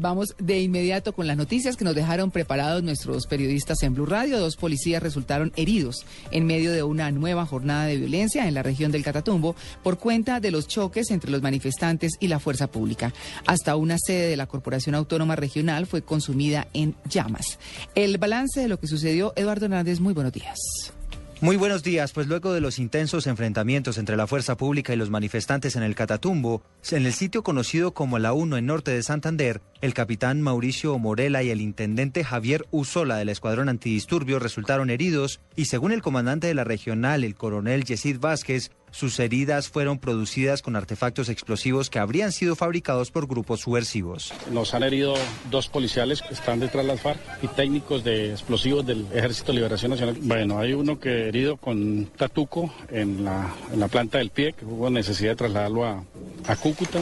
Vamos 0.00 0.36
de 0.38 0.60
inmediato 0.60 1.12
con 1.12 1.26
las 1.26 1.36
noticias 1.36 1.76
que 1.76 1.84
nos 1.84 1.96
dejaron 1.96 2.30
preparados 2.30 2.84
nuestros 2.84 3.26
periodistas 3.26 3.82
en 3.82 3.94
Blue 3.94 4.06
Radio. 4.06 4.38
Dos 4.38 4.54
policías 4.54 5.02
resultaron 5.02 5.52
heridos 5.56 6.06
en 6.30 6.46
medio 6.46 6.70
de 6.70 6.84
una 6.84 7.10
nueva 7.10 7.46
jornada 7.46 7.86
de 7.86 7.96
violencia 7.96 8.46
en 8.46 8.54
la 8.54 8.62
región 8.62 8.92
del 8.92 9.02
Catatumbo 9.02 9.56
por 9.82 9.98
cuenta 9.98 10.38
de 10.38 10.52
los 10.52 10.68
choques 10.68 11.10
entre 11.10 11.32
los 11.32 11.42
manifestantes 11.42 12.12
y 12.20 12.28
la 12.28 12.38
fuerza 12.38 12.68
pública. 12.68 13.12
Hasta 13.44 13.74
una 13.74 13.96
sede 13.98 14.28
de 14.28 14.36
la 14.36 14.46
Corporación 14.46 14.94
Autónoma 14.94 15.34
Regional 15.34 15.88
fue 15.88 16.02
consumida 16.02 16.68
en 16.74 16.94
llamas. 17.08 17.58
El 17.96 18.18
balance 18.18 18.60
de 18.60 18.68
lo 18.68 18.78
que 18.78 18.86
sucedió, 18.86 19.32
Eduardo 19.34 19.64
Hernández, 19.64 19.98
muy 19.98 20.14
buenos 20.14 20.32
días. 20.32 20.92
Muy 21.40 21.54
buenos 21.56 21.84
días, 21.84 22.10
pues 22.10 22.26
luego 22.26 22.52
de 22.52 22.60
los 22.60 22.80
intensos 22.80 23.28
enfrentamientos 23.28 23.96
entre 23.96 24.16
la 24.16 24.26
fuerza 24.26 24.56
pública 24.56 24.92
y 24.92 24.96
los 24.96 25.08
manifestantes 25.08 25.76
en 25.76 25.84
el 25.84 25.94
Catatumbo, 25.94 26.62
en 26.90 27.06
el 27.06 27.12
sitio 27.12 27.44
conocido 27.44 27.94
como 27.94 28.18
la 28.18 28.32
1 28.32 28.56
en 28.56 28.66
norte 28.66 28.90
de 28.90 29.04
Santander, 29.04 29.60
el 29.80 29.94
capitán 29.94 30.42
Mauricio 30.42 30.98
Morela 30.98 31.44
y 31.44 31.50
el 31.50 31.60
intendente 31.60 32.24
Javier 32.24 32.66
Usola 32.72 33.18
del 33.18 33.28
Escuadrón 33.28 33.68
Antidisturbios 33.68 34.42
resultaron 34.42 34.90
heridos 34.90 35.40
y 35.54 35.66
según 35.66 35.92
el 35.92 36.02
comandante 36.02 36.48
de 36.48 36.54
la 36.54 36.64
regional, 36.64 37.22
el 37.22 37.36
coronel 37.36 37.84
Yesid 37.84 38.18
Vázquez, 38.18 38.72
sus 38.90 39.18
heridas 39.20 39.68
fueron 39.68 39.98
producidas 39.98 40.62
con 40.62 40.76
artefactos 40.76 41.28
explosivos 41.28 41.90
que 41.90 41.98
habrían 41.98 42.32
sido 42.32 42.56
fabricados 42.56 43.10
por 43.10 43.26
grupos 43.26 43.60
subversivos. 43.60 44.32
Nos 44.50 44.74
han 44.74 44.82
herido 44.82 45.14
dos 45.50 45.68
policiales 45.68 46.22
que 46.22 46.34
están 46.34 46.60
detrás 46.60 46.84
de 46.84 46.92
las 46.92 47.00
FARC 47.00 47.20
y 47.42 47.48
técnicos 47.48 48.04
de 48.04 48.32
explosivos 48.32 48.86
del 48.86 49.06
Ejército 49.12 49.52
de 49.52 49.56
Liberación 49.56 49.90
Nacional. 49.90 50.16
Bueno, 50.22 50.58
hay 50.58 50.72
uno 50.72 50.98
que 50.98 51.28
herido 51.28 51.56
con 51.56 52.06
tatuco 52.16 52.72
en 52.90 53.24
la, 53.24 53.54
planta 53.90 54.18
del 54.18 54.30
pie, 54.30 54.52
que 54.52 54.64
hubo 54.64 54.90
necesidad 54.90 55.30
de 55.32 55.36
trasladarlo 55.36 55.84
a 55.84 56.56
Cúcuta. 56.56 57.00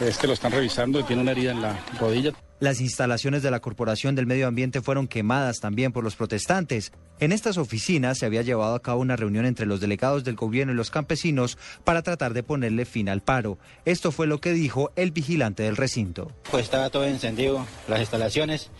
Este 0.00 0.26
lo 0.28 0.32
están 0.32 0.52
revisando 0.52 1.00
y 1.00 1.02
tiene 1.02 1.22
una 1.22 1.32
herida 1.32 1.50
en 1.50 1.60
la 1.60 1.78
rodilla. 1.98 2.32
Las 2.60 2.80
instalaciones 2.80 3.42
de 3.42 3.50
la 3.50 3.60
Corporación 3.60 4.14
del 4.14 4.26
Medio 4.26 4.48
Ambiente 4.48 4.80
fueron 4.80 5.06
quemadas 5.06 5.60
también 5.60 5.92
por 5.92 6.02
los 6.02 6.16
protestantes. 6.16 6.92
En 7.20 7.30
estas 7.30 7.56
oficinas 7.56 8.18
se 8.18 8.26
había 8.26 8.42
llevado 8.42 8.74
a 8.74 8.82
cabo 8.82 9.00
una 9.00 9.16
reunión 9.16 9.46
entre 9.46 9.66
los 9.66 9.80
delegados 9.80 10.24
del 10.24 10.34
gobierno 10.34 10.72
y 10.72 10.76
los 10.76 10.90
campesinos 10.90 11.56
para 11.84 12.02
tratar 12.02 12.32
de 12.34 12.42
ponerle 12.42 12.84
fin 12.84 13.08
al 13.08 13.22
paro. 13.22 13.58
Esto 13.84 14.10
fue 14.10 14.26
lo 14.26 14.40
que 14.40 14.52
dijo 14.52 14.92
el 14.96 15.12
vigilante 15.12 15.62
del 15.64 15.76
recinto. 15.76 16.32
Pues 16.50 16.64
estaba 16.64 16.90
todo 16.90 17.04
encendido, 17.04 17.64
las 17.88 18.00
instalaciones, 18.00 18.70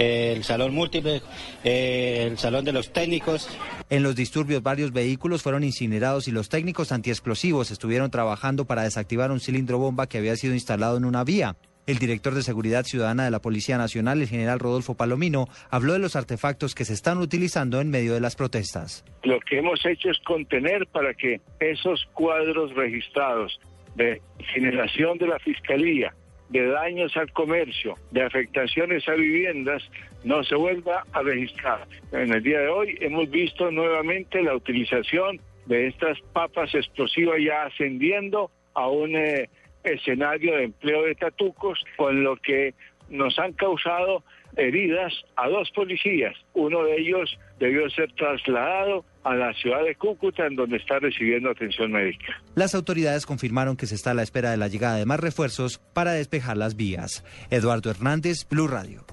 el 0.00 0.44
salón 0.44 0.74
múltiple, 0.74 1.20
el 1.62 2.38
salón 2.38 2.64
de 2.64 2.72
los 2.72 2.90
técnicos. 2.90 3.48
En 3.90 4.02
los 4.02 4.16
disturbios 4.16 4.62
varios 4.62 4.92
vehículos 4.92 5.42
fueron 5.42 5.62
incinerados 5.62 6.26
y 6.26 6.30
los 6.30 6.48
técnicos 6.48 6.90
antiexplosivos 6.90 7.70
estuvieron 7.70 8.10
trabajando 8.10 8.64
para 8.64 8.82
desactivar 8.82 9.30
un 9.30 9.40
cilindro 9.40 9.78
bomba 9.78 10.08
que 10.08 10.16
había 10.16 10.36
sido 10.36 10.54
instalado 10.54 10.96
en 10.96 11.04
una 11.04 11.22
vía. 11.22 11.56
El 11.86 11.98
director 11.98 12.34
de 12.34 12.42
Seguridad 12.42 12.84
Ciudadana 12.84 13.24
de 13.24 13.30
la 13.30 13.40
Policía 13.40 13.76
Nacional, 13.76 14.22
el 14.22 14.28
general 14.28 14.58
Rodolfo 14.58 14.94
Palomino, 14.94 15.48
habló 15.70 15.92
de 15.92 15.98
los 15.98 16.16
artefactos 16.16 16.74
que 16.74 16.84
se 16.84 16.94
están 16.94 17.18
utilizando 17.18 17.80
en 17.80 17.90
medio 17.90 18.14
de 18.14 18.20
las 18.20 18.36
protestas. 18.36 19.04
Lo 19.22 19.38
que 19.40 19.58
hemos 19.58 19.84
hecho 19.84 20.10
es 20.10 20.18
contener 20.20 20.86
para 20.86 21.12
que 21.12 21.40
esos 21.58 22.06
cuadros 22.14 22.74
registrados 22.74 23.58
de 23.96 24.22
generación 24.54 25.18
de 25.18 25.26
la 25.26 25.38
Fiscalía, 25.40 26.14
de 26.50 26.66
daños 26.66 27.16
al 27.16 27.32
comercio, 27.32 27.94
de 28.10 28.22
afectaciones 28.22 29.08
a 29.08 29.14
viviendas, 29.14 29.82
no 30.24 30.44
se 30.44 30.54
vuelva 30.54 31.04
a 31.12 31.22
registrar. 31.22 31.86
En 32.12 32.32
el 32.32 32.42
día 32.42 32.60
de 32.60 32.68
hoy 32.68 32.98
hemos 33.00 33.30
visto 33.30 33.70
nuevamente 33.70 34.42
la 34.42 34.54
utilización 34.54 35.40
de 35.66 35.86
estas 35.86 36.20
papas 36.32 36.74
explosivas 36.74 37.38
ya 37.42 37.62
ascendiendo 37.64 38.50
a 38.74 38.88
un... 38.88 39.16
Eh, 39.16 39.48
escenario 39.84 40.56
de 40.56 40.64
empleo 40.64 41.04
de 41.04 41.14
tatucos, 41.14 41.82
con 41.96 42.22
lo 42.22 42.36
que 42.36 42.74
nos 43.08 43.38
han 43.38 43.52
causado 43.52 44.22
heridas 44.56 45.12
a 45.36 45.48
dos 45.48 45.70
policías. 45.70 46.36
Uno 46.54 46.84
de 46.84 46.98
ellos 46.98 47.38
debió 47.58 47.88
ser 47.90 48.12
trasladado 48.12 49.04
a 49.24 49.34
la 49.34 49.52
ciudad 49.54 49.84
de 49.84 49.94
Cúcuta, 49.94 50.46
en 50.46 50.56
donde 50.56 50.76
está 50.76 50.98
recibiendo 50.98 51.50
atención 51.50 51.92
médica. 51.92 52.40
Las 52.54 52.74
autoridades 52.74 53.26
confirmaron 53.26 53.76
que 53.76 53.86
se 53.86 53.94
está 53.94 54.12
a 54.12 54.14
la 54.14 54.22
espera 54.22 54.50
de 54.50 54.56
la 54.56 54.68
llegada 54.68 54.96
de 54.96 55.06
más 55.06 55.20
refuerzos 55.20 55.78
para 55.92 56.12
despejar 56.12 56.56
las 56.56 56.76
vías. 56.76 57.24
Eduardo 57.50 57.90
Hernández, 57.90 58.46
Blue 58.48 58.68
Radio. 58.68 59.04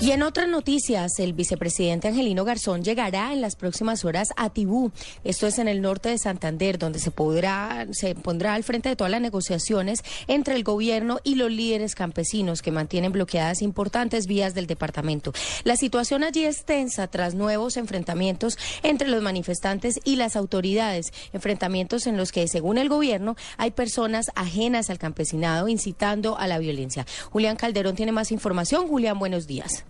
Y 0.00 0.12
en 0.12 0.22
otras 0.22 0.46
noticias, 0.46 1.18
el 1.18 1.32
vicepresidente 1.32 2.06
Angelino 2.06 2.44
Garzón 2.44 2.84
llegará 2.84 3.32
en 3.32 3.40
las 3.40 3.56
próximas 3.56 4.04
horas 4.04 4.28
a 4.36 4.48
Tibú. 4.48 4.92
Esto 5.24 5.48
es 5.48 5.58
en 5.58 5.66
el 5.66 5.82
norte 5.82 6.08
de 6.08 6.18
Santander, 6.18 6.78
donde 6.78 7.00
se 7.00 7.10
podrá, 7.10 7.84
se 7.90 8.14
pondrá 8.14 8.54
al 8.54 8.62
frente 8.62 8.88
de 8.88 8.94
todas 8.94 9.10
las 9.10 9.20
negociaciones 9.20 10.04
entre 10.28 10.54
el 10.54 10.62
gobierno 10.62 11.18
y 11.24 11.34
los 11.34 11.50
líderes 11.50 11.96
campesinos 11.96 12.62
que 12.62 12.70
mantienen 12.70 13.10
bloqueadas 13.10 13.60
importantes 13.60 14.28
vías 14.28 14.54
del 14.54 14.68
departamento. 14.68 15.32
La 15.64 15.74
situación 15.74 16.22
allí 16.22 16.44
es 16.44 16.64
tensa 16.64 17.08
tras 17.08 17.34
nuevos 17.34 17.76
enfrentamientos 17.76 18.56
entre 18.84 19.08
los 19.08 19.20
manifestantes 19.20 19.98
y 20.04 20.14
las 20.14 20.36
autoridades, 20.36 21.12
enfrentamientos 21.32 22.06
en 22.06 22.16
los 22.16 22.30
que, 22.30 22.46
según 22.46 22.78
el 22.78 22.88
gobierno, 22.88 23.34
hay 23.56 23.72
personas 23.72 24.30
ajenas 24.36 24.90
al 24.90 24.98
campesinado 24.98 25.66
incitando 25.66 26.38
a 26.38 26.46
la 26.46 26.60
violencia. 26.60 27.04
Julián 27.32 27.56
Calderón 27.56 27.96
tiene 27.96 28.12
más 28.12 28.30
información. 28.30 28.86
Julián, 28.86 29.18
buenos 29.18 29.48
días. 29.48 29.84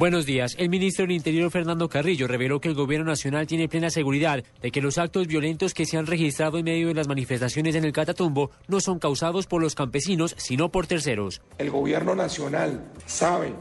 Buenos 0.00 0.24
días. 0.24 0.56
El 0.58 0.70
ministro 0.70 1.02
del 1.02 1.14
Interior, 1.14 1.50
Fernando 1.50 1.90
Carrillo, 1.90 2.26
reveló 2.26 2.58
que 2.58 2.68
el 2.68 2.74
Gobierno 2.74 3.04
Nacional 3.04 3.46
tiene 3.46 3.68
plena 3.68 3.90
seguridad 3.90 4.42
de 4.62 4.70
que 4.70 4.80
los 4.80 4.96
actos 4.96 5.26
violentos 5.26 5.74
que 5.74 5.84
se 5.84 5.98
han 5.98 6.06
registrado 6.06 6.56
en 6.56 6.64
medio 6.64 6.88
de 6.88 6.94
las 6.94 7.06
manifestaciones 7.06 7.74
en 7.74 7.84
el 7.84 7.92
Catatumbo 7.92 8.50
no 8.66 8.80
son 8.80 8.98
causados 8.98 9.46
por 9.46 9.60
los 9.60 9.74
campesinos, 9.74 10.34
sino 10.38 10.70
por 10.70 10.86
terceros. 10.86 11.42
El 11.58 11.68
Gobierno 11.68 12.14
Nacional 12.14 12.82
sabe 13.04 13.52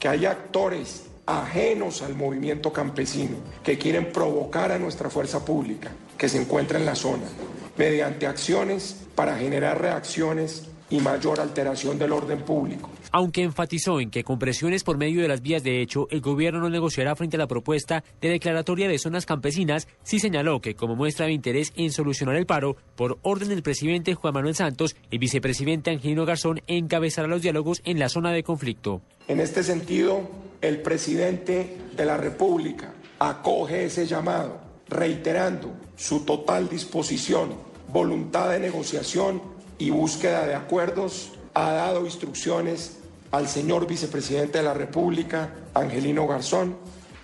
que 0.00 0.08
hay 0.08 0.26
actores 0.26 1.04
ajenos 1.26 2.02
al 2.02 2.16
movimiento 2.16 2.72
campesino 2.72 3.36
que 3.62 3.78
quieren 3.78 4.10
provocar 4.10 4.72
a 4.72 4.80
nuestra 4.80 5.10
fuerza 5.10 5.44
pública 5.44 5.92
que 6.18 6.28
se 6.28 6.40
encuentra 6.40 6.76
en 6.76 6.86
la 6.86 6.96
zona 6.96 7.28
mediante 7.76 8.26
acciones 8.26 8.96
para 9.14 9.38
generar 9.38 9.80
reacciones 9.80 10.66
y 10.90 11.00
mayor 11.00 11.40
alteración 11.40 11.98
del 11.98 12.12
orden 12.12 12.42
público 12.42 12.90
aunque 13.14 13.44
enfatizó 13.44 14.00
en 14.00 14.10
que 14.10 14.24
con 14.24 14.40
presiones 14.40 14.82
por 14.82 14.98
medio 14.98 15.22
de 15.22 15.28
las 15.28 15.40
vías 15.40 15.62
de 15.62 15.80
hecho, 15.80 16.08
el 16.10 16.20
gobierno 16.20 16.58
no 16.58 16.68
negociará 16.68 17.14
frente 17.14 17.36
a 17.36 17.38
la 17.38 17.46
propuesta 17.46 18.02
de 18.20 18.28
declaratoria 18.28 18.88
de 18.88 18.98
zonas 18.98 19.24
campesinas, 19.24 19.86
sí 20.02 20.18
señaló 20.18 20.60
que 20.60 20.74
como 20.74 20.96
muestra 20.96 21.26
de 21.26 21.32
interés 21.32 21.72
en 21.76 21.92
solucionar 21.92 22.34
el 22.34 22.44
paro, 22.44 22.76
por 22.96 23.18
orden 23.22 23.50
del 23.50 23.62
presidente 23.62 24.16
Juan 24.16 24.34
Manuel 24.34 24.56
Santos, 24.56 24.96
el 25.12 25.20
vicepresidente 25.20 25.92
Angelino 25.92 26.26
Garzón 26.26 26.60
encabezará 26.66 27.28
los 27.28 27.40
diálogos 27.40 27.82
en 27.84 28.00
la 28.00 28.08
zona 28.08 28.32
de 28.32 28.42
conflicto. 28.42 29.00
En 29.28 29.38
este 29.38 29.62
sentido, 29.62 30.28
el 30.60 30.82
presidente 30.82 31.78
de 31.96 32.04
la 32.04 32.16
República 32.16 32.94
acoge 33.20 33.84
ese 33.84 34.08
llamado, 34.08 34.58
reiterando 34.88 35.72
su 35.94 36.24
total 36.24 36.68
disposición, 36.68 37.50
voluntad 37.92 38.50
de 38.50 38.58
negociación 38.58 39.53
y 39.78 39.90
búsqueda 39.90 40.46
de 40.46 40.54
acuerdos, 40.54 41.32
ha 41.54 41.72
dado 41.72 42.04
instrucciones 42.04 42.98
al 43.30 43.48
señor 43.48 43.86
vicepresidente 43.86 44.58
de 44.58 44.64
la 44.64 44.74
República, 44.74 45.54
Angelino 45.74 46.26
Garzón, 46.26 46.76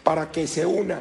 para 0.03 0.31
que 0.31 0.47
se 0.47 0.67
una 0.67 1.01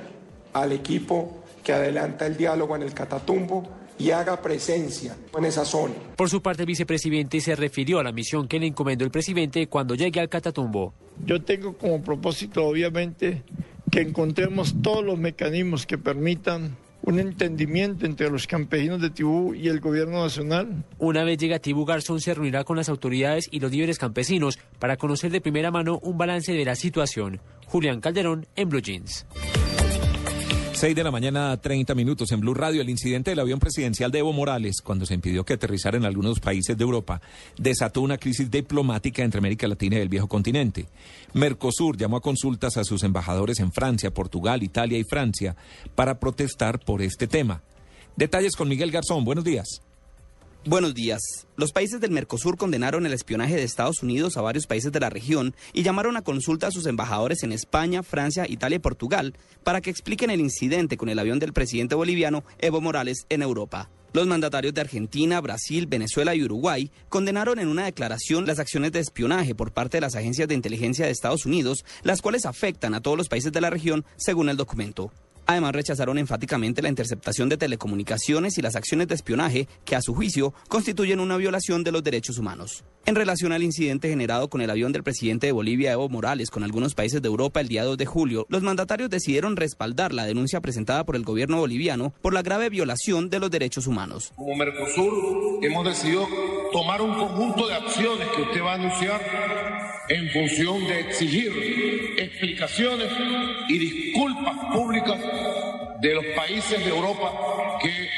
al 0.53 0.71
equipo 0.71 1.43
que 1.63 1.73
adelanta 1.73 2.25
el 2.27 2.37
diálogo 2.37 2.75
en 2.75 2.83
el 2.83 2.93
Catatumbo 2.93 3.67
y 3.97 4.11
haga 4.11 4.41
presencia 4.41 5.15
en 5.37 5.45
esa 5.45 5.65
zona. 5.65 5.93
Por 6.15 6.29
su 6.29 6.41
parte, 6.41 6.63
el 6.63 6.67
vicepresidente 6.67 7.41
se 7.41 7.55
refirió 7.55 7.99
a 7.99 8.03
la 8.03 8.11
misión 8.11 8.47
que 8.47 8.59
le 8.59 8.67
encomendó 8.67 9.03
el 9.03 9.11
presidente 9.11 9.67
cuando 9.67 9.95
llegue 9.95 10.19
al 10.19 10.29
Catatumbo. 10.29 10.93
Yo 11.25 11.41
tengo 11.43 11.73
como 11.73 12.01
propósito, 12.01 12.65
obviamente, 12.65 13.43
que 13.91 14.01
encontremos 14.01 14.75
todos 14.81 15.03
los 15.03 15.17
mecanismos 15.17 15.85
que 15.85 15.97
permitan 15.97 16.77
un 17.03 17.19
entendimiento 17.19 18.05
entre 18.05 18.29
los 18.29 18.47
campesinos 18.47 19.01
de 19.01 19.09
Tibú 19.09 19.53
y 19.53 19.67
el 19.67 19.79
gobierno 19.79 20.23
nacional. 20.23 20.83
Una 20.97 21.23
vez 21.23 21.37
llega 21.37 21.59
Tibú, 21.59 21.85
Garzón 21.85 22.21
se 22.21 22.33
reunirá 22.33 22.63
con 22.63 22.77
las 22.77 22.89
autoridades 22.89 23.47
y 23.51 23.59
los 23.59 23.71
líderes 23.71 23.97
campesinos 23.97 24.59
para 24.79 24.97
conocer 24.97 25.31
de 25.31 25.41
primera 25.41 25.71
mano 25.71 25.99
un 26.01 26.17
balance 26.17 26.53
de 26.53 26.65
la 26.65 26.75
situación. 26.75 27.39
Julián 27.65 28.01
Calderón 28.01 28.47
en 28.55 28.69
Blue 28.69 28.81
Jeans. 28.81 29.25
6 30.79 30.95
de 30.95 31.03
la 31.03 31.11
mañana, 31.11 31.57
30 31.57 31.93
minutos 31.93 32.31
en 32.31 32.39
Blue 32.39 32.53
Radio. 32.53 32.81
El 32.81 32.89
incidente 32.89 33.31
del 33.31 33.41
avión 33.41 33.59
presidencial 33.59 34.11
de 34.11 34.19
Evo 34.19 34.31
Morales, 34.31 34.77
cuando 34.81 35.05
se 35.05 35.13
impidió 35.13 35.43
que 35.43 35.55
aterrizara 35.55 35.97
en 35.97 36.05
algunos 36.05 36.39
países 36.39 36.77
de 36.77 36.83
Europa, 36.85 37.19
desató 37.57 37.99
una 37.99 38.17
crisis 38.17 38.49
diplomática 38.49 39.21
entre 39.21 39.39
América 39.39 39.67
Latina 39.67 39.97
y 39.97 39.99
el 39.99 40.07
viejo 40.07 40.29
continente. 40.29 40.87
Mercosur 41.33 41.97
llamó 41.97 42.15
a 42.15 42.21
consultas 42.21 42.77
a 42.77 42.85
sus 42.85 43.03
embajadores 43.03 43.59
en 43.59 43.73
Francia, 43.73 44.13
Portugal, 44.13 44.63
Italia 44.63 44.97
y 44.97 45.03
Francia 45.03 45.57
para 45.95 46.17
protestar 46.17 46.79
por 46.79 47.01
este 47.01 47.27
tema. 47.27 47.61
Detalles 48.15 48.55
con 48.55 48.69
Miguel 48.69 48.91
Garzón. 48.91 49.25
Buenos 49.25 49.43
días. 49.43 49.81
Buenos 50.65 50.93
días. 50.93 51.47
Los 51.55 51.71
países 51.71 52.01
del 52.01 52.11
Mercosur 52.11 52.57
condenaron 52.57 53.05
el 53.05 53.13
espionaje 53.13 53.55
de 53.55 53.63
Estados 53.63 54.03
Unidos 54.03 54.35
a 54.35 54.41
varios 54.41 54.67
países 54.67 54.91
de 54.91 54.99
la 54.99 55.09
región 55.09 55.55
y 55.71 55.83
llamaron 55.83 56.17
a 56.17 56.21
consulta 56.21 56.67
a 56.67 56.71
sus 56.71 56.85
embajadores 56.85 57.43
en 57.43 57.53
España, 57.53 58.03
Francia, 58.03 58.45
Italia 58.45 58.75
y 58.75 58.79
Portugal 58.79 59.35
para 59.63 59.79
que 59.79 59.89
expliquen 59.89 60.31
el 60.31 60.41
incidente 60.41 60.97
con 60.97 61.07
el 61.07 61.17
avión 61.17 61.39
del 61.39 61.53
presidente 61.53 61.95
boliviano 61.95 62.43
Evo 62.57 62.81
Morales 62.81 63.25
en 63.29 63.41
Europa. 63.41 63.89
Los 64.11 64.27
mandatarios 64.27 64.73
de 64.73 64.81
Argentina, 64.81 65.39
Brasil, 65.39 65.87
Venezuela 65.87 66.35
y 66.35 66.43
Uruguay 66.43 66.91
condenaron 67.07 67.59
en 67.59 67.69
una 67.69 67.85
declaración 67.85 68.45
las 68.45 68.59
acciones 68.59 68.91
de 68.91 68.99
espionaje 68.99 69.55
por 69.55 69.71
parte 69.71 69.97
de 69.97 70.01
las 70.01 70.15
agencias 70.15 70.49
de 70.49 70.55
inteligencia 70.55 71.05
de 71.05 71.11
Estados 71.11 71.45
Unidos, 71.45 71.85
las 72.03 72.21
cuales 72.21 72.45
afectan 72.45 72.95
a 72.95 73.01
todos 73.01 73.17
los 73.17 73.29
países 73.29 73.53
de 73.53 73.61
la 73.61 73.69
región, 73.69 74.03
según 74.17 74.49
el 74.49 74.57
documento. 74.57 75.13
Además, 75.49 75.73
rechazaron 75.73 76.19
enfáticamente 76.19 76.83
la 76.83 76.89
interceptación 76.89 77.49
de 77.49 77.57
telecomunicaciones 77.57 78.59
y 78.59 78.61
las 78.61 78.75
acciones 78.75 79.07
de 79.07 79.15
espionaje 79.15 79.67
que, 79.83 79.95
a 79.95 80.01
su 80.03 80.13
juicio, 80.13 80.53
constituyen 80.67 81.19
una 81.19 81.37
violación 81.37 81.83
de 81.83 81.91
los 81.91 82.03
derechos 82.03 82.37
humanos. 82.37 82.83
En 83.07 83.15
relación 83.15 83.51
al 83.51 83.63
incidente 83.63 84.09
generado 84.09 84.51
con 84.51 84.61
el 84.61 84.69
avión 84.69 84.91
del 84.91 85.01
presidente 85.01 85.47
de 85.47 85.51
Bolivia, 85.51 85.91
Evo 85.91 86.07
Morales, 86.07 86.51
con 86.51 86.63
algunos 86.63 86.93
países 86.93 87.23
de 87.23 87.29
Europa 87.29 87.61
el 87.61 87.67
día 87.67 87.83
2 87.83 87.97
de 87.97 88.05
julio, 88.05 88.45
los 88.47 88.61
mandatarios 88.61 89.09
decidieron 89.09 89.55
respaldar 89.55 90.13
la 90.13 90.27
denuncia 90.27 90.61
presentada 90.61 91.03
por 91.03 91.15
el 91.15 91.23
gobierno 91.23 91.57
boliviano 91.57 92.13
por 92.21 92.35
la 92.35 92.43
grave 92.43 92.69
violación 92.69 93.31
de 93.31 93.39
los 93.39 93.49
derechos 93.49 93.87
humanos. 93.87 94.31
Como 94.35 94.53
Mercosur, 94.55 95.65
hemos 95.65 95.83
decidido 95.83 96.27
tomar 96.71 97.01
un 97.01 97.15
conjunto 97.15 97.67
de 97.67 97.73
acciones 97.73 98.27
que 98.35 98.43
usted 98.43 98.61
va 98.61 98.73
a 98.73 98.75
anunciar 98.75 99.68
en 100.09 100.29
función 100.31 100.87
de 100.87 100.99
exigir 101.01 102.15
explicaciones 102.17 103.09
y 103.67 103.77
disculpas 103.77 104.55
públicas 104.73 105.19
de 105.99 106.15
los 106.15 106.25
países 106.35 106.83
de 106.83 106.89
Europa 106.89 107.77
que 107.81 108.09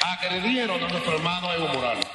agredieron 0.00 0.82
a 0.82 0.88
nuestro 0.88 1.16
hermano 1.16 1.52
Evo 1.54 1.68
Morales. 1.68 2.06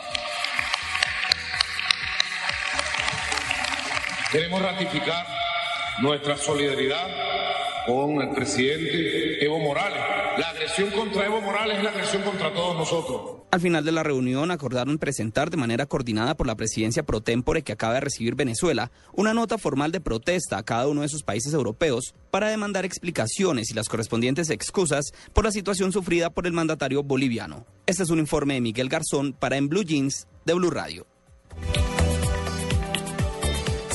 Queremos 4.32 4.62
ratificar 4.62 5.26
nuestra 6.02 6.38
solidaridad 6.38 7.08
con 7.88 8.22
el 8.22 8.30
presidente 8.30 9.44
Evo 9.44 9.60
Morales. 9.60 9.99
Agresión 10.60 10.90
contra 10.92 11.26
Evo 11.26 11.40
Morales 11.40 11.78
es 11.78 11.84
la 11.86 11.90
agresión 11.90 12.22
contra 12.22 12.54
todos 12.54 12.76
nosotros. 12.76 13.44
Al 13.50 13.62
final 13.62 13.86
de 13.86 13.94
la 13.94 14.04
reunión 14.04 14.52
acordaron 14.52 14.98
presentar 14.98 15.50
de 15.50 15.56
manera 15.56 15.86
coordinada 15.86 16.36
por 16.36 16.48
la 16.48 16.56
presidencia 16.56 17.04
pro 17.04 17.22
tempore 17.22 17.62
que 17.62 17.72
acaba 17.72 17.94
de 17.94 18.02
recibir 18.02 18.36
Venezuela 18.36 18.92
una 19.14 19.34
nota 19.34 19.58
formal 19.58 19.94
de 19.94 20.02
protesta 20.02 20.58
a 20.58 20.64
cada 20.64 20.90
uno 20.90 21.04
de 21.04 21.08
sus 21.08 21.24
países 21.24 21.54
europeos 21.54 22.14
para 22.30 22.50
demandar 22.50 22.84
explicaciones 22.84 23.72
y 23.72 23.74
las 23.74 23.88
correspondientes 23.88 24.50
excusas 24.50 25.14
por 25.32 25.46
la 25.46 25.52
situación 25.52 25.94
sufrida 25.94 26.30
por 26.30 26.46
el 26.46 26.52
mandatario 26.52 27.04
boliviano. 27.04 27.66
Este 27.86 28.04
es 28.04 28.10
un 28.10 28.20
informe 28.20 28.56
de 28.56 28.62
Miguel 28.62 28.90
Garzón 28.90 29.32
para 29.32 29.56
En 29.56 29.70
Blue 29.70 29.84
Jeans 29.84 30.28
de 30.44 30.56
Blue 30.56 30.72
Radio. 30.72 31.08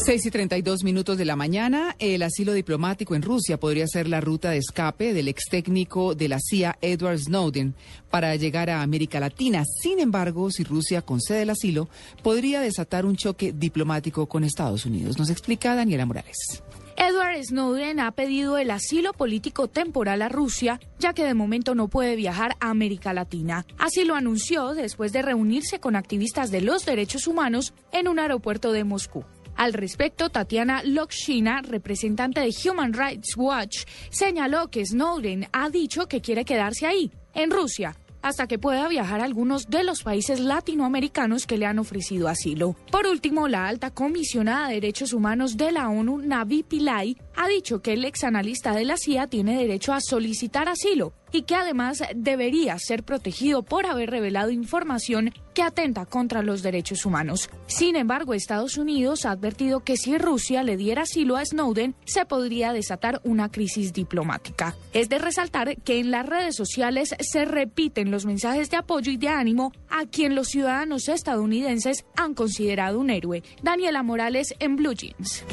6 0.05 0.27
y 0.27 0.31
32 0.31 0.85
minutos 0.85 1.17
de 1.17 1.25
la 1.25 1.35
mañana, 1.35 1.97
el 1.99 2.23
asilo 2.23 2.53
diplomático 2.53 3.15
en 3.15 3.23
Rusia 3.23 3.59
podría 3.59 3.87
ser 3.87 4.07
la 4.07 4.21
ruta 4.21 4.51
de 4.51 4.59
escape 4.59 5.15
del 5.15 5.29
ex 5.29 5.45
técnico 5.49 6.15
de 6.15 6.29
la 6.29 6.41
CIA, 6.41 6.77
Edward 6.83 7.21
Snowden, 7.21 7.75
para 8.11 8.37
llegar 8.37 8.69
a 8.69 8.83
América 8.83 9.19
Latina. 9.19 9.65
Sin 9.65 10.01
embargo, 10.01 10.51
si 10.51 10.63
Rusia 10.63 11.01
concede 11.01 11.43
el 11.43 11.51
asilo, 11.51 11.89
podría 12.23 12.61
desatar 12.61 13.07
un 13.07 13.17
choque 13.17 13.55
diplomático 13.55 14.27
con 14.27 14.45
Estados 14.45 14.85
Unidos. 14.85 15.19
Nos 15.19 15.31
explica 15.31 15.75
Daniela 15.75 16.05
Morales. 16.05 16.63
Edward 16.99 17.43
Snowden 17.43 17.99
ha 17.99 18.11
pedido 18.11 18.59
el 18.59 18.71
asilo 18.73 19.15
político 19.15 19.69
temporal 19.69 20.21
a 20.21 20.29
Rusia, 20.29 20.81
ya 20.99 21.15
que 21.15 21.25
de 21.25 21.33
momento 21.33 21.75
no 21.75 21.89
puede 21.89 22.15
viajar 22.15 22.57
a 22.61 22.69
América 22.69 23.15
Latina. 23.15 23.65
Así 23.79 24.05
lo 24.05 24.17
anunció 24.17 24.75
después 24.75 25.15
de 25.15 25.23
reunirse 25.23 25.81
con 25.81 25.97
activistas 25.97 26.51
de 26.51 26.61
los 26.61 26.85
derechos 26.85 27.27
humanos 27.27 27.73
en 27.91 28.07
un 28.07 28.19
aeropuerto 28.19 28.71
de 28.71 28.85
Moscú. 28.85 29.25
Al 29.57 29.73
respecto, 29.73 30.31
Tatiana 30.31 30.83
Lokshina, 30.85 31.63
representante 31.63 32.41
de 32.41 32.55
Human 32.69 32.93
Rights 32.93 33.37
Watch, 33.37 33.85
señaló 34.11 34.69
que 34.71 34.85
Snowden 34.85 35.49
ha 35.53 35.71
dicho 35.71 36.07
que 36.07 36.21
quiere 36.21 36.45
quedarse 36.45 36.87
ahí, 36.87 37.13
en 37.35 37.51
Rusia, 37.51 37.97
hasta 38.23 38.47
que 38.47 38.59
pueda 38.59 38.89
viajar 38.89 39.21
a 39.21 39.25
algunos 39.25 39.69
de 39.69 39.85
los 39.85 40.03
países 40.03 40.41
latinoamericanos 40.41 41.47
que 41.47 41.59
le 41.59 41.67
han 41.67 41.79
ofrecido 41.79 42.29
asilo. 42.29 42.75
Por 42.91 43.07
último, 43.07 43.49
la 43.49 43.67
alta 43.67 43.91
comisionada 43.91 44.69
de 44.69 44.75
derechos 44.75 45.13
humanos 45.13 45.57
de 45.57 45.73
la 45.73 45.89
ONU, 45.89 46.19
Navi 46.19 46.63
Pillay, 46.63 47.17
ha 47.37 47.49
dicho 47.49 47.83
que 47.83 47.93
el 47.93 48.05
ex 48.05 48.25
analista 48.25 48.75
de 48.75 48.85
la 48.85 48.97
CIA 48.97 49.27
tiene 49.27 49.59
derecho 49.59 49.93
a 49.93 50.01
solicitar 50.01 50.69
asilo 50.69 51.13
y 51.35 51.43
que 51.43 51.57
además 51.57 52.01
debería 52.15 52.79
ser 52.79 53.03
protegido 53.03 53.65
por 53.65 53.87
haber 53.87 54.09
revelado 54.09 54.53
información 54.53 55.35
que 55.53 55.63
atenta 55.63 56.07
contra 56.07 56.43
los 56.43 56.63
derechos 56.63 57.05
humanos. 57.05 57.51
Sin 57.67 57.97
embargo, 57.97 58.35
Estados 58.35 58.79
Unidos 58.79 59.27
ha 59.27 59.33
advertido 59.33 59.81
que 59.81 59.97
si 59.97 60.17
Rusia 60.17 60.63
le 60.63 60.77
diera 60.77 61.03
asilo 61.03 61.37
a 61.37 61.45
Snowden, 61.45 61.97
se 62.05 62.25
podría 62.25 62.73
desatar 62.73 63.21
una 63.25 63.51
crisis 63.51 63.93
diplomática. 63.93 64.77
Es 64.93 65.09
de 65.09 65.19
resaltar 65.19 65.77
que 65.83 65.99
en 65.99 66.13
las 66.13 66.25
redes 66.25 66.55
sociales 66.55 67.17
se 67.19 67.45
repiten 67.45 68.13
los 68.13 68.27
mensajes 68.27 68.71
de 68.71 68.77
apoyo 68.77 69.11
y 69.11 69.17
de 69.17 69.29
ánimo 69.29 69.73
a 69.91 70.07
quien 70.07 70.37
los 70.37 70.49
ciudadanos 70.49 71.09
estadounidenses 71.09 72.05
han 72.17 72.35
considerado 72.35 73.01
un 73.01 73.11
héroe. 73.11 73.43
Daniela 73.61 74.05
Morales 74.05 74.55
en 74.61 74.77
Blue 74.77 74.95
Jeans. 74.95 75.45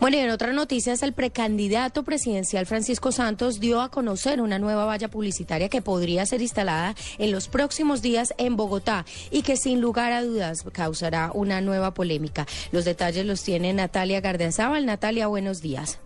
Bueno, 0.00 0.16
y 0.16 0.20
en 0.20 0.30
otras 0.30 0.54
noticias, 0.54 1.02
el 1.02 1.12
precandidato 1.12 2.04
presidencial 2.04 2.66
Francisco 2.66 3.10
Santos 3.10 3.58
dio 3.58 3.80
a 3.80 3.90
conocer 3.90 4.40
una 4.40 4.60
nueva 4.60 4.84
valla 4.84 5.08
publicitaria 5.08 5.68
que 5.68 5.82
podría 5.82 6.24
ser 6.24 6.40
instalada 6.40 6.94
en 7.18 7.32
los 7.32 7.48
próximos 7.48 8.00
días 8.00 8.32
en 8.38 8.54
Bogotá 8.54 9.04
y 9.32 9.42
que 9.42 9.56
sin 9.56 9.80
lugar 9.80 10.12
a 10.12 10.22
dudas 10.22 10.62
causará 10.70 11.32
una 11.34 11.60
nueva 11.60 11.94
polémica. 11.94 12.46
Los 12.70 12.84
detalles 12.84 13.26
los 13.26 13.42
tiene 13.42 13.72
Natalia 13.72 14.20
Gardiazabal. 14.20 14.86
Natalia, 14.86 15.26
buenos 15.26 15.62
días. 15.62 15.98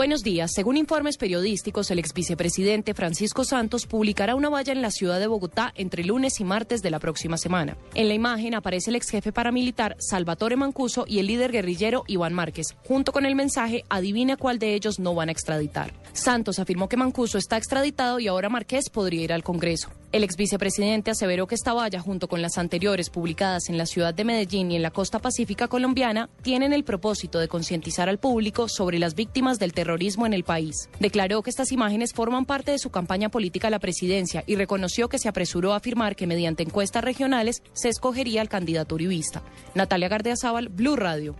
Buenos 0.00 0.22
días. 0.22 0.52
Según 0.54 0.78
informes 0.78 1.18
periodísticos, 1.18 1.90
el 1.90 1.98
ex 1.98 2.14
vicepresidente 2.14 2.94
Francisco 2.94 3.44
Santos 3.44 3.84
publicará 3.84 4.34
una 4.34 4.48
valla 4.48 4.72
en 4.72 4.80
la 4.80 4.90
ciudad 4.90 5.20
de 5.20 5.26
Bogotá 5.26 5.74
entre 5.76 6.04
lunes 6.04 6.40
y 6.40 6.44
martes 6.44 6.80
de 6.80 6.90
la 6.90 6.98
próxima 6.98 7.36
semana. 7.36 7.76
En 7.94 8.08
la 8.08 8.14
imagen 8.14 8.54
aparece 8.54 8.88
el 8.88 8.96
ex 8.96 9.10
jefe 9.10 9.30
paramilitar 9.30 9.96
Salvatore 9.98 10.56
Mancuso 10.56 11.04
y 11.06 11.18
el 11.18 11.26
líder 11.26 11.52
guerrillero 11.52 12.04
Iván 12.06 12.32
Márquez. 12.32 12.68
Junto 12.88 13.12
con 13.12 13.26
el 13.26 13.34
mensaje, 13.34 13.84
adivina 13.90 14.38
cuál 14.38 14.58
de 14.58 14.72
ellos 14.72 14.98
no 14.98 15.14
van 15.14 15.28
a 15.28 15.32
extraditar. 15.32 15.92
Santos 16.14 16.58
afirmó 16.58 16.88
que 16.88 16.96
Mancuso 16.96 17.36
está 17.36 17.58
extraditado 17.58 18.20
y 18.20 18.28
ahora 18.28 18.48
Márquez 18.48 18.88
podría 18.88 19.24
ir 19.24 19.34
al 19.34 19.42
Congreso. 19.42 19.90
El 20.12 20.24
ex 20.24 20.34
vicepresidente 20.36 21.12
aseveró 21.12 21.46
que 21.46 21.54
esta 21.54 21.72
valla, 21.72 22.00
junto 22.00 22.26
con 22.26 22.42
las 22.42 22.58
anteriores 22.58 23.10
publicadas 23.10 23.68
en 23.68 23.78
la 23.78 23.86
ciudad 23.86 24.12
de 24.12 24.24
Medellín 24.24 24.72
y 24.72 24.76
en 24.76 24.82
la 24.82 24.90
costa 24.90 25.20
pacífica 25.20 25.68
colombiana, 25.68 26.28
tienen 26.42 26.72
el 26.72 26.82
propósito 26.82 27.38
de 27.38 27.46
concientizar 27.46 28.08
al 28.08 28.18
público 28.18 28.68
sobre 28.68 28.98
las 28.98 29.14
víctimas 29.14 29.60
del 29.60 29.72
terrorismo 29.72 30.26
en 30.26 30.32
el 30.32 30.42
país. 30.42 30.88
Declaró 30.98 31.42
que 31.42 31.50
estas 31.50 31.70
imágenes 31.70 32.12
forman 32.12 32.44
parte 32.44 32.72
de 32.72 32.80
su 32.80 32.90
campaña 32.90 33.28
política 33.28 33.68
a 33.68 33.70
la 33.70 33.78
presidencia 33.78 34.42
y 34.48 34.56
reconoció 34.56 35.08
que 35.08 35.20
se 35.20 35.28
apresuró 35.28 35.74
a 35.74 35.76
afirmar 35.76 36.16
que 36.16 36.26
mediante 36.26 36.64
encuestas 36.64 37.04
regionales 37.04 37.62
se 37.72 37.88
escogería 37.88 38.40
al 38.40 38.48
candidato 38.48 38.96
uribista. 38.96 39.44
Natalia 39.76 40.08
Gardeazábal, 40.08 40.70
Blue 40.70 40.96
Radio. 40.96 41.36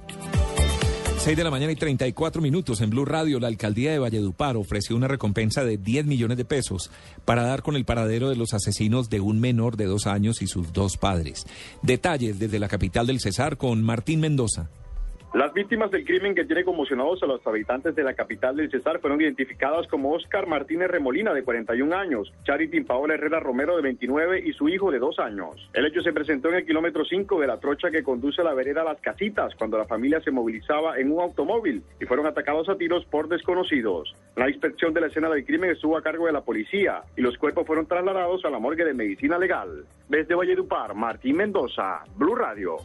6 1.20 1.36
de 1.36 1.44
la 1.44 1.50
mañana 1.50 1.70
y 1.70 1.76
34 1.76 2.40
minutos 2.40 2.80
en 2.80 2.88
Blue 2.88 3.04
Radio, 3.04 3.40
la 3.40 3.48
alcaldía 3.48 3.92
de 3.92 3.98
Valledupar 3.98 4.56
ofreció 4.56 4.96
una 4.96 5.06
recompensa 5.06 5.62
de 5.64 5.76
10 5.76 6.06
millones 6.06 6.38
de 6.38 6.46
pesos 6.46 6.90
para 7.26 7.42
dar 7.42 7.62
con 7.62 7.76
el 7.76 7.84
paradero 7.84 8.30
de 8.30 8.36
los 8.36 8.54
asesinos 8.54 9.10
de 9.10 9.20
un 9.20 9.38
menor 9.38 9.76
de 9.76 9.84
dos 9.84 10.06
años 10.06 10.40
y 10.40 10.46
sus 10.46 10.72
dos 10.72 10.96
padres. 10.96 11.46
Detalles 11.82 12.38
desde 12.38 12.58
la 12.58 12.68
capital 12.68 13.06
del 13.06 13.20
Cesar 13.20 13.58
con 13.58 13.82
Martín 13.82 14.20
Mendoza. 14.20 14.70
Las 15.32 15.54
víctimas 15.54 15.92
del 15.92 16.04
crimen 16.04 16.34
que 16.34 16.44
tiene 16.44 16.64
conmocionados 16.64 17.22
a 17.22 17.26
los 17.26 17.46
habitantes 17.46 17.94
de 17.94 18.02
la 18.02 18.14
capital 18.14 18.56
del 18.56 18.68
Cesar 18.68 18.98
fueron 18.98 19.20
identificadas 19.20 19.86
como 19.86 20.12
Oscar 20.12 20.48
Martínez 20.48 20.90
Remolina, 20.90 21.32
de 21.32 21.44
41 21.44 21.96
años, 21.96 22.32
Charity 22.42 22.80
Paola 22.80 23.14
Herrera 23.14 23.38
Romero, 23.38 23.76
de 23.76 23.82
29, 23.82 24.42
y 24.44 24.52
su 24.52 24.68
hijo, 24.68 24.90
de 24.90 24.98
dos 24.98 25.20
años. 25.20 25.70
El 25.72 25.86
hecho 25.86 26.02
se 26.02 26.12
presentó 26.12 26.48
en 26.48 26.56
el 26.56 26.66
kilómetro 26.66 27.04
5 27.04 27.40
de 27.40 27.46
la 27.46 27.60
trocha 27.60 27.92
que 27.92 28.02
conduce 28.02 28.40
a 28.40 28.44
la 28.44 28.54
vereda 28.54 28.82
Las 28.82 29.00
Casitas, 29.00 29.54
cuando 29.54 29.78
la 29.78 29.84
familia 29.84 30.20
se 30.20 30.32
movilizaba 30.32 30.98
en 30.98 31.12
un 31.12 31.20
automóvil 31.20 31.84
y 32.00 32.06
fueron 32.06 32.26
atacados 32.26 32.68
a 32.68 32.76
tiros 32.76 33.04
por 33.04 33.28
desconocidos. 33.28 34.12
La 34.34 34.50
inspección 34.50 34.92
de 34.92 35.02
la 35.02 35.06
escena 35.06 35.28
del 35.30 35.46
crimen 35.46 35.70
estuvo 35.70 35.96
a 35.96 36.02
cargo 36.02 36.26
de 36.26 36.32
la 36.32 36.40
policía 36.40 37.02
y 37.16 37.20
los 37.20 37.38
cuerpos 37.38 37.68
fueron 37.68 37.86
trasladados 37.86 38.44
a 38.44 38.50
la 38.50 38.58
morgue 38.58 38.84
de 38.84 38.94
medicina 38.94 39.38
legal. 39.38 39.84
Desde 40.08 40.34
Valledupar, 40.34 40.96
Martín 40.96 41.36
Mendoza, 41.36 42.02
Blue 42.16 42.34
Radio. 42.34 42.78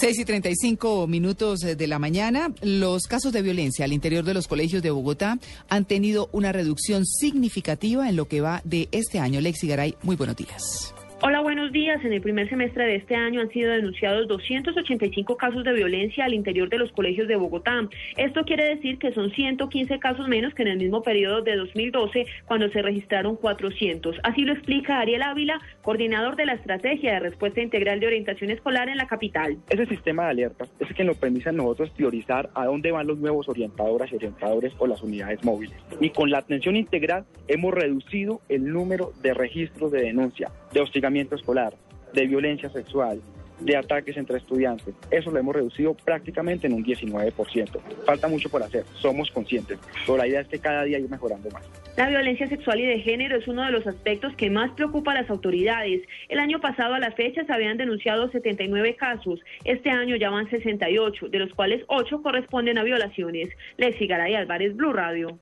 6 0.00 0.18
y 0.18 0.24
35 0.24 1.06
minutos 1.06 1.60
de 1.60 1.86
la 1.86 1.98
mañana, 1.98 2.54
los 2.62 3.02
casos 3.02 3.34
de 3.34 3.42
violencia 3.42 3.84
al 3.84 3.92
interior 3.92 4.24
de 4.24 4.32
los 4.32 4.48
colegios 4.48 4.82
de 4.82 4.90
Bogotá 4.90 5.38
han 5.68 5.84
tenido 5.84 6.30
una 6.32 6.52
reducción 6.52 7.04
significativa 7.04 8.08
en 8.08 8.16
lo 8.16 8.26
que 8.26 8.40
va 8.40 8.62
de 8.64 8.88
este 8.92 9.18
año. 9.18 9.42
Lexi 9.42 9.68
Garay, 9.68 9.96
muy 10.02 10.16
buenos 10.16 10.36
días. 10.36 10.94
Hola, 11.22 11.40
buenos 11.40 11.70
días. 11.70 12.02
En 12.02 12.14
el 12.14 12.22
primer 12.22 12.48
semestre 12.48 12.86
de 12.86 12.96
este 12.96 13.14
año 13.14 13.42
han 13.42 13.50
sido 13.50 13.70
denunciados 13.70 14.26
285 14.26 15.36
casos 15.36 15.64
de 15.64 15.74
violencia 15.74 16.24
al 16.24 16.32
interior 16.32 16.70
de 16.70 16.78
los 16.78 16.90
colegios 16.92 17.28
de 17.28 17.36
Bogotá. 17.36 17.86
Esto 18.16 18.42
quiere 18.44 18.74
decir 18.74 18.96
que 18.98 19.12
son 19.12 19.30
115 19.30 19.98
casos 19.98 20.28
menos 20.28 20.54
que 20.54 20.62
en 20.62 20.68
el 20.68 20.78
mismo 20.78 21.02
periodo 21.02 21.42
de 21.42 21.56
2012, 21.56 22.24
cuando 22.46 22.70
se 22.70 22.80
registraron 22.80 23.36
400. 23.36 24.16
Así 24.22 24.46
lo 24.46 24.54
explica 24.54 24.98
Ariel 24.98 25.20
Ávila, 25.20 25.60
coordinador 25.82 26.36
de 26.36 26.46
la 26.46 26.54
Estrategia 26.54 27.12
de 27.12 27.20
Respuesta 27.20 27.60
Integral 27.60 28.00
de 28.00 28.06
Orientación 28.06 28.50
Escolar 28.50 28.88
en 28.88 28.96
la 28.96 29.06
capital. 29.06 29.58
Ese 29.68 29.84
sistema 29.84 30.24
de 30.24 30.30
alertas 30.30 30.70
es 30.78 30.88
que 30.94 31.04
nos 31.04 31.18
permite 31.18 31.50
a 31.50 31.52
nosotros 31.52 31.90
priorizar 31.90 32.48
a 32.54 32.64
dónde 32.64 32.92
van 32.92 33.06
los 33.06 33.18
nuevos 33.18 33.46
orientadoras 33.46 34.10
y 34.10 34.16
orientadores 34.16 34.72
o 34.78 34.86
las 34.86 35.02
unidades 35.02 35.44
móviles. 35.44 35.76
Y 36.00 36.08
con 36.08 36.30
la 36.30 36.38
atención 36.38 36.76
integral 36.76 37.26
hemos 37.46 37.74
reducido 37.74 38.40
el 38.48 38.72
número 38.72 39.12
de 39.20 39.34
registros 39.34 39.92
de 39.92 40.00
denuncia, 40.00 40.50
de 40.72 40.80
hostigamiento 40.80 41.09
escolar, 41.16 41.74
de 42.12 42.26
violencia 42.26 42.68
sexual, 42.70 43.20
de 43.60 43.76
ataques 43.76 44.16
entre 44.16 44.38
estudiantes. 44.38 44.94
Eso 45.10 45.30
lo 45.30 45.38
hemos 45.38 45.54
reducido 45.54 45.94
prácticamente 45.94 46.66
en 46.66 46.74
un 46.74 46.84
19%. 46.84 47.80
Falta 48.04 48.28
mucho 48.28 48.48
por 48.48 48.62
hacer, 48.62 48.84
somos 48.94 49.30
conscientes, 49.30 49.78
pero 50.06 50.18
la 50.18 50.26
idea 50.26 50.40
es 50.40 50.48
que 50.48 50.58
cada 50.58 50.84
día 50.84 50.98
ir 50.98 51.08
mejorando 51.08 51.50
más. 51.50 51.62
La 51.96 52.08
violencia 52.08 52.46
sexual 52.46 52.80
y 52.80 52.86
de 52.86 53.00
género 53.00 53.36
es 53.36 53.46
uno 53.48 53.64
de 53.64 53.72
los 53.72 53.86
aspectos 53.86 54.34
que 54.36 54.48
más 54.48 54.70
preocupa 54.72 55.10
a 55.10 55.14
las 55.14 55.28
autoridades. 55.28 56.02
El 56.28 56.38
año 56.38 56.60
pasado 56.60 56.94
a 56.94 56.98
la 56.98 57.10
fecha 57.10 57.44
se 57.44 57.52
habían 57.52 57.76
denunciado 57.76 58.30
79 58.30 58.96
casos. 58.96 59.40
Este 59.64 59.90
año 59.90 60.16
ya 60.16 60.30
van 60.30 60.48
68, 60.48 61.28
de 61.28 61.38
los 61.38 61.52
cuales 61.52 61.84
8 61.88 62.22
corresponden 62.22 62.78
a 62.78 62.84
violaciones. 62.84 63.50
Lexi 63.76 64.06
Garay 64.06 64.34
Álvarez, 64.34 64.74
Blue 64.76 64.92
Radio. 64.92 65.38